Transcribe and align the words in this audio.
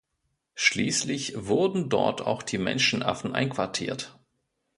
Schließlich 0.55 1.33
wurden 1.37 1.87
dort 1.87 2.21
auch 2.21 2.41
die 2.41 2.57
Menschenaffen 2.57 3.35
einquartiert. 3.35 4.17